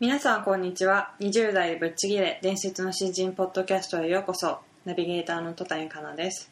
[0.00, 1.12] 皆さんこんにちは。
[1.20, 4.56] 20代ぶっちぎれ伝説の新人ポッドキャストへようこそ。
[4.86, 6.50] ナビゲーターの戸谷香奈です。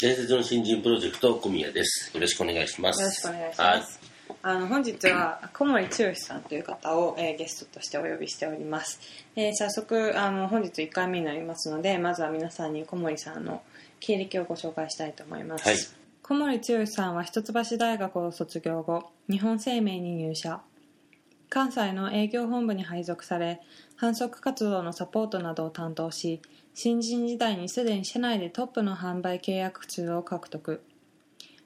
[0.00, 2.10] 伝説の新人プロジェクト小宮です。
[2.12, 3.00] よろしくお願いします。
[3.00, 4.00] よろしくお願いします、
[4.42, 8.98] あの本日は小森剛さんという方を、えーゲストとしてお呼びしております、
[9.36, 13.62] えー早速あの本日1回目になりますのでまずは皆さんに小森さんの
[14.00, 15.78] 経歴をご紹介したいと思います、はい。
[16.24, 20.60] 小森剛さんは一橋大学を卒業後日本生命に入社
[21.50, 23.60] 関西の営業本部に配属され
[24.00, 26.40] 販促活動のサポートなどを担当し
[26.74, 30.80] 新人時代にすでに社内でトップの販売契約数を獲得。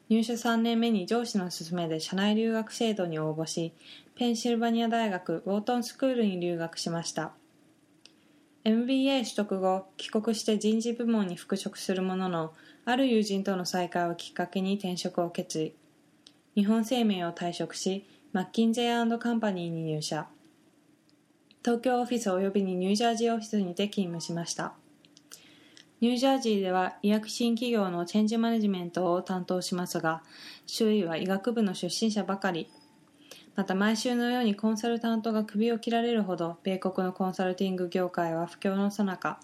[0.08, 3.72] 入社3年目に上司の勧めで社内留学制度に応募し
[4.16, 7.32] ペンシルバニア大学ウォートンスクールに留学しました。
[8.64, 12.54] MBA 取得後帰国して人事部門に復職するものの
[12.86, 15.74] ある友人との再会をきっかけに転職を決意。
[16.54, 20.26] 日本生命を退職しマッキンゼーカンパニーに入社。
[21.64, 24.72] 東京オフィス及びにニュージャージーオフィスにて勤務しました。
[26.00, 30.24] ニュージャージーでは医薬品企業のチェンジマネジメントを担当しますが
[30.66, 32.68] 周囲は医学部の出身者ばかり。
[33.54, 39.38] また毎週のようにコンサルタントが首を切られるほど米国のコンサルティング業界は不況の最中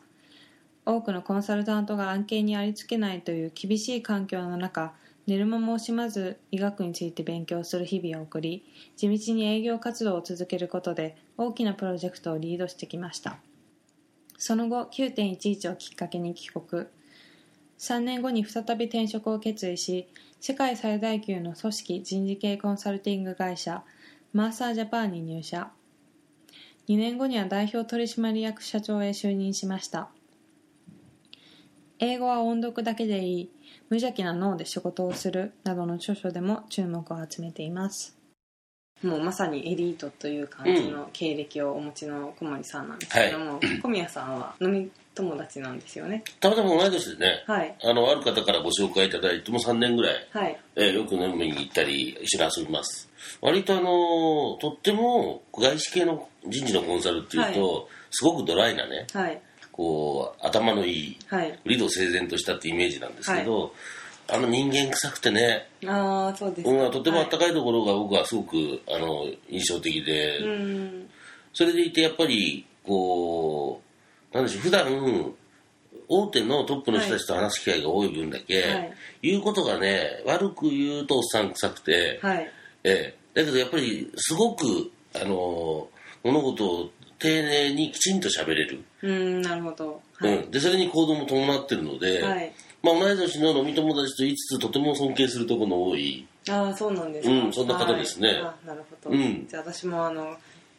[0.84, 4.94] 多くのコンサルタントが案件にありつけないという厳しい環境の中
[5.30, 8.64] 寝る間も惜しまず医学について勉強する日々を送り
[8.96, 13.38] 地道に営業活動を続けることで大きなプロジェクトをリードしてきました。
[14.38, 16.86] その後9.11をきっかけに帰国。
[17.78, 20.08] 3年後に再び転職を決意し
[20.40, 23.84] 世界最大級の組織人事系コンサルティング会社
[24.32, 25.70] マーサージャパンに入社。
[26.88, 30.10] 2年後には代表取締役社長へ就任しました。
[32.02, 33.50] 英語は音読だけでいい。
[33.90, 38.16] 無邪気な脳で仕事をするなどの著書でも注目を集めています。
[39.02, 46.24] もうまさにエリートという感じの経歴をお持ちの小森さんなんですけども、小宮さんは飲み友達なんですよね。
[46.40, 47.76] たまたま同い年でね、はい。
[47.82, 50.58] あのある方からご紹介いただいても3年ぐらい、はい。
[50.76, 53.10] えーよく飲みに行ったり一緒に遊びます。
[53.42, 59.42] 割とあのとっても外資系の人事のコンサルっていうと、すごくドライなねはい
[59.80, 61.58] こう頭のいいはい。
[61.64, 63.72] 理路整然としたってイメージなんですけど、
[64.28, 71.10] あの人間臭くてね、ああそうですか、うん、とてもあったはいかいところが僕はすごくあの印象的で、うん。
[71.54, 73.80] それでいてやっぱりこ
[74.30, 75.34] うなんでしょう普段
[76.08, 78.92] 大手のトップの人たちと話す機会が多い分だけ、はい。
[79.22, 82.52] 言うことがね悪く言うとおっさん臭くて、はい。
[82.84, 83.40] ええ。
[83.40, 85.88] だけどやっぱりすごくあの
[86.22, 90.02] 物事を丁寧にきちんと喋れる、うんなるほど。
[90.14, 92.52] はい、うん、でそれに行動も伴ってるので、はい。
[92.82, 96.26] まあ、同い年の飲み友達と言いつつとても尊敬するところの多い。
[96.48, 98.28] ああそうなんですか、うんそんな方ですね。
[98.28, 98.38] はい。
[98.38, 99.46] あなるほど、うん。
[99.46, 100.36] じゃあ私もあの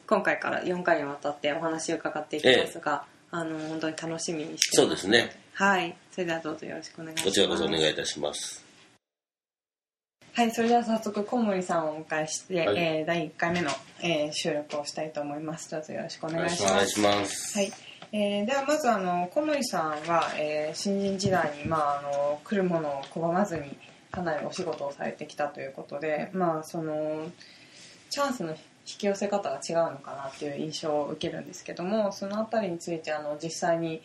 [0.08, 5.40] 今回から4回にわたってお話を伺っていきますが、あの本当に楽しみにしてそうですね。
[5.54, 5.96] はい。
[6.12, 7.26] それではどうぞよろしくお願いします。
[7.30, 8.61] こちらこそお願いいたします
[10.34, 12.78] はいそれでは早速小森さんをお迎えして、はい。
[12.78, 13.70] えー第1回目の、
[14.02, 15.70] えー収録をしたいと思います。
[15.70, 17.58] どうぞよろしくお願いします。
[17.58, 17.72] はい、
[18.14, 23.78] えーではまずあの小森さんは、えー新人時代に、まあ、あの来るものを拒まずに
[24.10, 27.30] かなりお仕事をされてきたということで、まあ、その
[28.10, 34.02] チャンスの引き寄せ方が違うのかなっていう印象を受けるんですけどもそのあたりについてあの実際に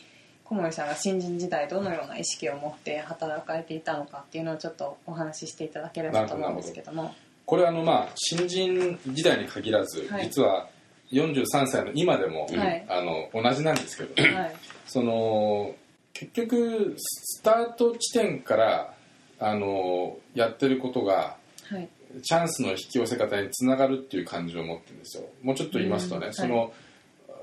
[0.48, 7.14] 小森さんが新人時代どのような意識を持って働かれていたのかっていうのをちょっとお話ししていただければと思うんですけども。
[7.44, 10.24] これあのまあ新人時代に限らず、はい。
[10.24, 10.68] 実は
[11.10, 12.86] 43歳の今でも、はい。
[12.88, 14.56] あの同じなんですけど、はい。
[14.86, 15.74] その
[16.12, 18.94] 結局スタート地点から
[19.40, 21.36] あのやってることが
[21.68, 21.88] はい。
[22.22, 25.24] チャンスの引き寄せ方につながるっていう感じを持ってるんですよ。
[25.42, 26.34] もうちょっと言いますとね、うん。
[26.34, 26.72] その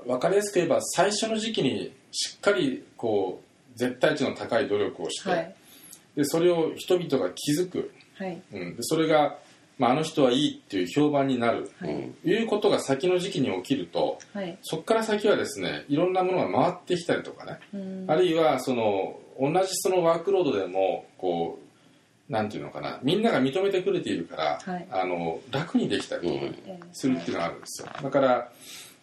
[0.06, 3.42] 分かりやすく言えば最初の時期にしっかりこ
[3.74, 5.54] う絶対値の高い努力をして、はい。
[6.16, 8.40] でそれを人々が気づく、はい。
[8.52, 9.36] うん、でそれが
[9.76, 11.92] まあ、あの人はいいっていう評判になる、はい。
[11.92, 12.16] うん。
[12.24, 14.56] いうことが先の時期に起きるとはい。
[14.62, 18.04] そこから先はですねいろんなものが回ってきたりとかね、うん。
[18.08, 23.00] あるいはその同じそのワークロードでもこうなんていうのかな。
[23.02, 24.86] みんなが認めてくれているから、はい。
[24.90, 26.54] あの楽にできたり
[26.92, 27.88] するっていうのがあるんですよ。
[28.00, 28.52] だから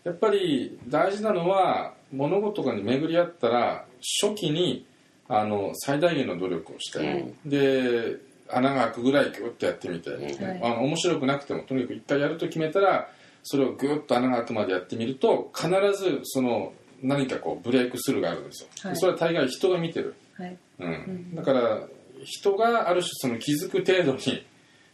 [0.04, 3.86] やっぱり大事なのは物事が巡り合ったら
[4.22, 4.86] 初期に
[5.28, 7.00] あの最大限の努力をして、
[7.46, 10.62] うんで穴が開くぐらいグッとやってみて、はい。
[10.62, 13.10] あの面白くなくてもとにかく一回やると決めたら
[13.44, 18.96] それをグッと穴が開くまでやってみると必ずその何かこうブレイクスルーがあるんですよ、はい。
[18.96, 20.58] それは大概人が見てる、はい。
[20.80, 20.92] うん。
[20.92, 21.36] ん。
[21.36, 21.88] だから
[22.24, 24.46] 人がある種その気づく程度に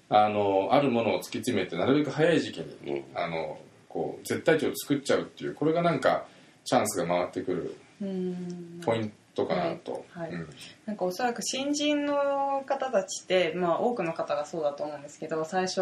[0.09, 3.03] あのあるものを突き詰めてなるべく早い時期に、うん。
[3.15, 3.57] あの
[3.97, 6.27] こう絶対値を作っちゃうっていうこれがなんか
[6.63, 8.79] チャンスが回ってくるうん。
[8.85, 10.29] ポイントかなと、はい。
[10.29, 10.33] はい。
[10.33, 10.49] うん。
[10.85, 15.81] なんかおそらく新人の方たちって、まあ、多くの方がそうだと思うんですけど最初、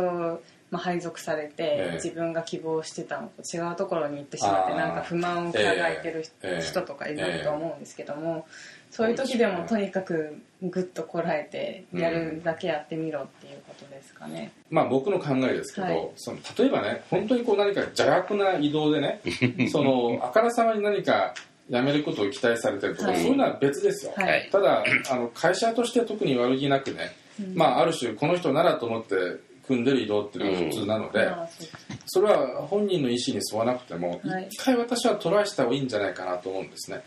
[0.72, 1.96] まあ、配属されて、ええ。
[1.96, 6.82] 自分が希望してたのと違うところに行ってしまってなんか不満を抱えてる人,、ええ。
[6.82, 8.48] とかいると思うんですけども、
[8.96, 14.54] そういう時でもとにかくグッとこらえてやるだけやってみろっていうことですかね。
[14.70, 16.12] まあ僕の考えですけど、はい。
[16.16, 19.20] その例えばね本当にこう何か邪悪な移動でね
[19.70, 21.34] そのあからさまに何か
[21.70, 23.22] 辞めることを期待されてるとか、はい。
[23.22, 24.30] そういうのは別ですよ、はい。
[24.30, 27.16] はいただあの会社として特に悪気なくね、
[27.54, 29.16] まあある種この人ならと思って
[29.68, 31.50] 組んでる移動っていうのが普通なので、まあ
[32.06, 34.48] それは本人の意思に沿わなくてもはい。
[34.50, 37.04] 一回私はトライした方がいいんじゃないかなと思うんですね。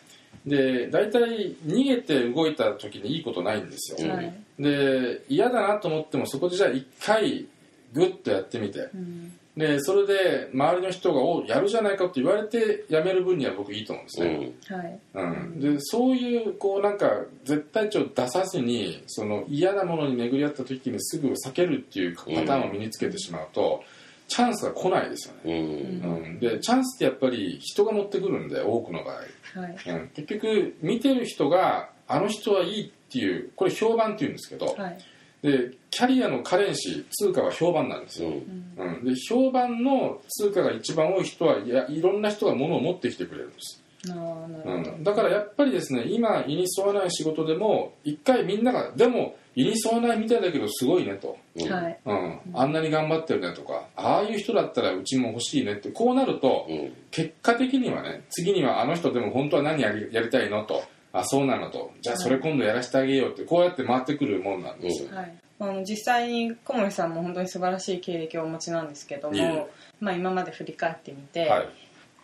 [0.47, 4.17] で大体逃げて動いた時にいいことないんですよ、うん。
[4.17, 7.47] はいで嫌だなと思ってもそこでじゃあ一回
[7.93, 8.91] グッとやってみて。
[8.95, 14.75] うんでそれで周りの人が「おやるじゃないか」って言われてやめる分には僕いいと思うんですうね、ん。
[14.75, 15.01] はい。
[15.15, 15.61] うん。
[15.61, 23.83] でそういうこうなんか絶対値を出さずにその嫌なものに巡り合った時にすぐ避けるっていうパターンを身につけてしまうと、
[24.29, 26.17] チャンスが来ないですよね、うん。
[26.17, 29.23] うん、でチャンスってやっぱり人が持ってくるんで多くの場合、は
[29.69, 29.91] い。
[29.91, 34.99] うん、結局見てる人があの人はいいっていうこれ評判っていうんですけど、はい
[35.43, 38.75] でキャリアのカレンシー通貨は評判なんですよ、うん。
[38.77, 44.15] うん、で評判の通貨が一番多い人はいやいろんな人が物を持ってきてくれるんです、あー
[44.49, 51.73] なるほど、うん、だからやっぱりですね今胃に沿わない仕事でも一回みんながでも胃に沿わないみたいだけどすごいねと、うん。
[51.73, 51.99] はい。
[52.05, 56.93] うん、あんなに頑張ってるねとかああいう人だったらうちも欲しいねってこうなるとうん。
[57.11, 60.85] 結果的にはね次にはあの人でも本当は何やりやりたいのと
[61.19, 61.93] あそうなのと。
[62.01, 63.45] じゃあそれ今度やらせてあげようって。
[63.45, 69.67] こうやって回ってくるもんなんですよ、はい、あの実際に小森さんも本当に素晴らしい経歴をお持ちなんですけども、いえいえ。
[70.01, 71.69] まあ、今まで振り返ってみて、はい。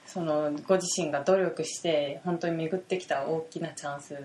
[0.06, 4.18] そのご自身が努力して本当に巡ってきた大きなチャンスっ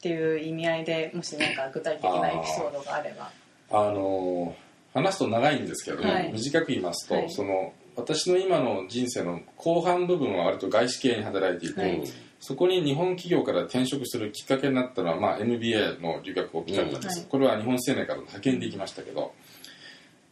[0.00, 3.30] ていう意味合いでもし何か具体的なエピソードがあれば。
[3.70, 6.32] あのー話すと長いんですけども、はい。
[6.32, 7.30] 短く言いますと、はい。
[7.30, 12.02] その私の今の人生の後半部分は割と外資系に働いていて、はい。
[12.40, 19.32] そこに日本企業から転職するきっかけになったのは、まあ、MBA の留学を機会だったんです、これは日本生命からの派遣で行きましたけど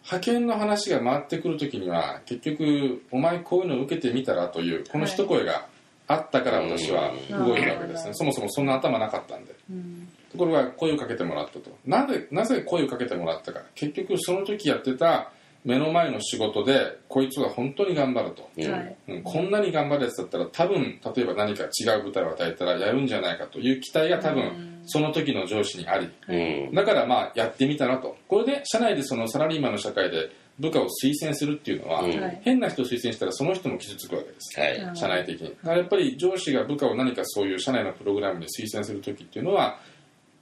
[0.04, 5.66] 派遣の話が回ってくる時には結局お前こういうのを受けてみたらというこの一声が
[6.06, 8.14] あったから私は動いたわけですね、うん。
[8.14, 9.54] そもそもそんな頭なかったんで。
[9.70, 10.08] うん。
[10.30, 11.70] ところが声をかけてもらったと。
[11.86, 13.62] なぜなぜ声をかけてもらったか。
[13.74, 15.30] 結局その時やってた
[15.64, 18.70] 目の前の仕事でこいつは本当に頑張ると、うん。
[18.70, 18.96] はい。
[19.08, 26.10] うん、こんなに頑張るやつだったら多分例えば何か違う舞台を与えたらやるんじゃないかという期待が多分その時の上司にあり。
[26.28, 26.74] うん。
[26.74, 28.16] だからまあやってみたなと。
[28.26, 32.20] これで社内でそのサラリーマンの社会で部下を推薦するっていうのは、うん。
[32.20, 32.40] はい。
[32.42, 34.76] 変な人を推薦したらその人も傷つくわけです、はい。
[34.78, 34.96] うん。
[34.96, 35.48] 社内的に。
[35.48, 39.78] だからやっぱり上司が部下を何かそういう社内のプログラムに推薦する時っていうのは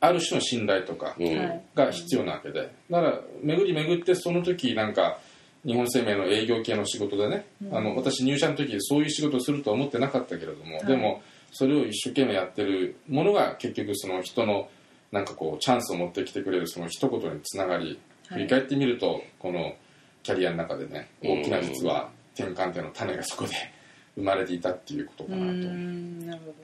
[0.00, 1.14] ある種の信頼とか
[1.74, 2.72] が必要なわけで。
[2.90, 5.18] だから巡り巡ってその時なんか
[5.64, 7.76] 日本生命の営業系の仕事でね、うん。
[7.76, 10.86] あの私入社の時そういう仕事をするとは思ってなかったけれども、い。
[10.86, 14.68] でもそれを一生懸命やってるものが結局その人の
[15.12, 18.38] なんかこうチャンスを持ってきてくれるその一言につながりはい。
[18.38, 19.74] 振り返ってみるとこの
[20.22, 21.40] キャリアの中でねうん。
[21.40, 23.50] 大きな実は転換点の種がそこで
[24.14, 25.52] 生まれていたっていうことうかなと。
[25.52, 26.54] んなるほど。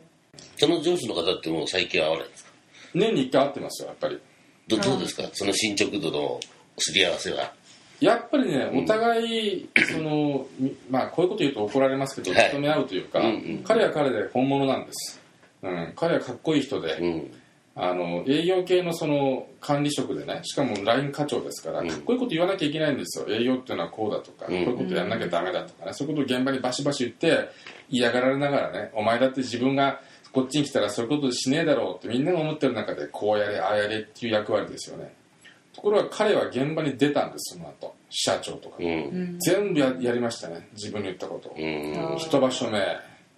[0.57, 2.51] その上司の方ってもう最近は会わないんですか？
[2.99, 4.21] 年に1回会ってますよやっぱり。
[4.69, 5.23] どどうですか？
[5.33, 6.41] その進捗度の
[6.79, 7.53] すり合わせは。
[8.01, 12.51] やっぱりね、お互い、その、みまあ、こういうこと言うと怒られますけど、はい。
[12.51, 13.29] 認め合うというか、うんう
[13.61, 15.21] ん彼は彼で本物なんです。
[15.63, 17.33] うん、彼はかっこいい人で、うん。
[17.75, 21.89] あの、営業系のその管理職でね、しかも LINE 課長ですから、うん。
[21.89, 23.27] かっこいいこと言わなきゃいけないんですよ。
[23.31, 24.65] 営業っていうのはこうだとか、うん。
[24.65, 27.49] こういうことやんなきゃダメだとかね、そういうことを現場にバシバシ言って、
[27.89, 30.01] 嫌がられながらね、お前だって自分が
[30.37, 35.15] こっちに来たらそういうことしねえだろうってみんなが思ってる中で、こうやれ、ああやれっていう役割ですよね。
[35.73, 37.95] ところが彼は現場に出たんですその後。
[38.11, 39.39] 社長とか、うん。
[39.41, 40.69] 全部ややりましたね。
[40.75, 41.55] 自分の言ったこと
[42.19, 42.79] 一場所目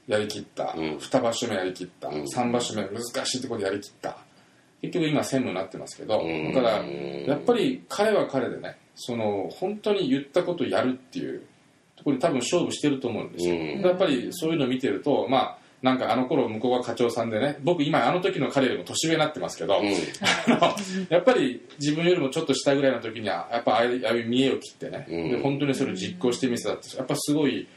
[0.09, 0.99] やりきった、うん。
[0.99, 2.27] 二場所目やりきった、ん。
[2.27, 4.19] 三場所目難しいところでやりきった。
[4.83, 6.53] 結局今専務になってますけど、ん。
[6.53, 11.43] だからやっぱり彼は彼でねその本当に言ったことをやるっていう
[11.95, 13.81] ところに多分勝負してると思うんですよ、うん。
[13.83, 19.87] やっぱりそういうのを見てるとまあなんかあの頃向こうが課長さんでね僕今あの時の彼よりも年上になってますけど、うん。
[21.09, 25.31] やっぱり自分よりもちょっと下ぐらいの時にはやっぱああいう見栄を切ってね、うん。
[25.31, 27.69] で本当にそれを実行してみせたってやっぱすごい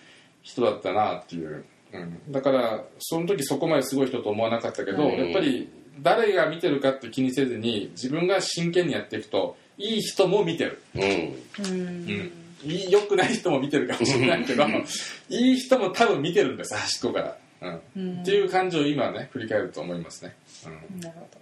[0.41, 5.11] 人だったなっていう、うん、だからその時そこまですごい人と思わなかったけど、うん。
[5.11, 5.69] やっぱり
[6.01, 11.01] 誰が見てるかって気にせずに自分が真剣にやっていくといい人も見てる、うん。
[11.01, 12.31] うん。
[12.63, 14.65] いい良くない人も見てるかもしれないけど
[15.29, 17.81] いい人も多分見てるんです端っこから、うん。
[17.95, 20.99] うんっていう感じを今ね振り返ると思いますね、うん。
[20.99, 21.41] なるほど。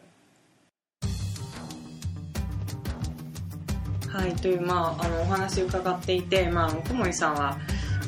[4.11, 7.57] はいというまああのお話伺っていてまあ小森さんは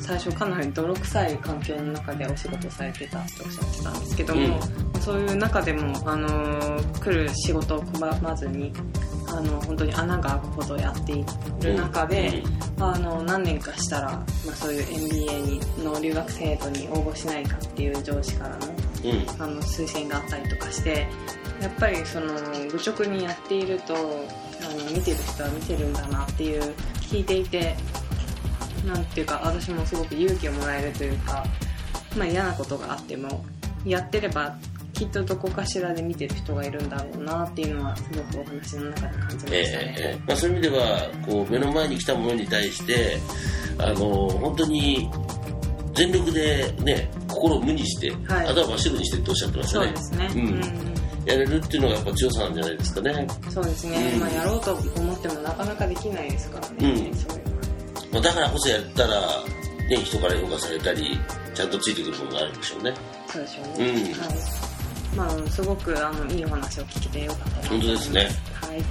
[0.02, 4.60] 最初かなり泥臭い環境の中でお仕事されてたっておっしゃってたんですけども、
[5.00, 6.28] そういう中でも、あの
[7.00, 8.72] 来る仕事を拒まずに
[9.32, 11.24] あの本当に穴が開くほどやってい
[11.62, 12.42] る中で、
[12.78, 19.42] あの何年かしたら、まあ、そういう MBA にの留学制度に応募しないかっていう上司からのうん。
[19.42, 21.06] あの推薦があったりとかして
[21.60, 22.34] やっぱりその
[22.70, 26.62] 愚直にやっているとあの見てる人は見てるんだなっていう
[27.00, 27.76] 聞いていて
[28.86, 31.44] なんていうか私もすごく勇気をもらえるというか、
[32.16, 33.44] まあ、嫌なことがあっても
[33.84, 34.56] やってれば
[35.02, 39.96] きっとどこかしらで見てる人がいるんだろうなっていうのはすごくお話の中で感じましたええね。
[39.98, 40.22] ええ。
[40.28, 43.18] まあ、そういう意味ではこう目の前に来たものに対して
[43.78, 45.10] あの本当に
[45.94, 48.46] 全力で、ね、心を無にして、はい。
[48.46, 49.86] 頭を真っ白にしてっておっしゃってましたね。
[49.86, 50.92] そうですね、うんうん
[51.24, 54.20] やれるっていうのがやっぱ強さなんじゃないですかね、そうですね、うん。
[54.22, 57.14] まあ、やろうと思ってもなかなかできないですからね、うん。
[57.14, 57.44] そういう
[58.12, 59.20] まあ、だからこそやったら、
[59.88, 61.16] ね、人から評価されたり
[61.54, 62.92] ちゃんとついてくるものがあるんでしょうね。
[63.28, 63.94] そうでしょうね、うん。
[63.94, 64.71] はい
[65.16, 67.62] まあ、すごくあのいいお話を聞けてよかったな。
[67.62, 68.20] と本当ですね。
[68.20, 68.82] はい。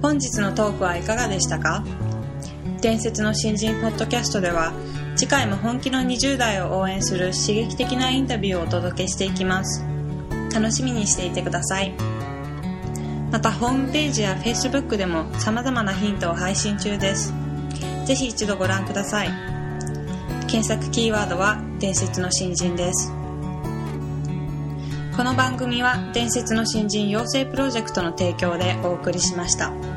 [0.00, 1.84] 本日のトークはいかがでしたか？
[2.80, 4.72] 伝説の新人ポッドキャストでは
[5.16, 9.84] 次回も本気の20代を応援する刺激的なインタビューをお届けしていきます。
[10.54, 11.92] 楽しみにしていてください。
[13.30, 17.32] またホームページや Facebook でも様々なヒントを配信中です。
[18.04, 19.51] ぜひ一度ご覧ください
[20.52, 23.10] 検索キーワードは伝説の新人です
[25.16, 29.91] この番組は伝説の新人養成プロジェクトの提供でお送りしました。